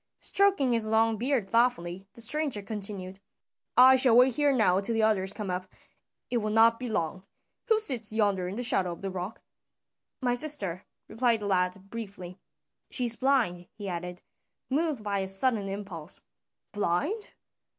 Stroking 0.19 0.71
his 0.73 0.87
long 0.87 1.15
beard 1.17 1.47
thoughtfully, 1.47 2.07
the 2.15 2.21
stranger 2.21 2.63
continued, 2.63 3.19
"I 3.77 3.97
shall 3.97 4.17
wait 4.17 4.33
here 4.33 4.51
now 4.51 4.79
till 4.81 4.95
the 4.95 5.03
others 5.03 5.31
come 5.31 5.51
up, 5.51 5.67
it 6.31 6.37
will 6.37 6.49
not 6.49 6.79
be 6.79 6.89
long. 6.89 7.23
Who 7.67 7.77
sits 7.77 8.11
yonder 8.11 8.47
in 8.47 8.55
the 8.55 8.63
shadow 8.63 8.93
of 8.93 9.03
the 9.03 9.11
rock?" 9.11 9.43
"My 10.19 10.33
sister," 10.33 10.85
replied 11.07 11.41
the 11.41 11.45
lad 11.45 11.91
briefly. 11.91 12.39
"She 12.89 13.05
is 13.05 13.15
blind," 13.15 13.67
he 13.75 13.87
added, 13.87 14.23
moved 14.71 15.03
by 15.03 15.19
a 15.19 15.27
sudden 15.27 15.69
impulse. 15.69 16.21
"Blind? 16.71 17.35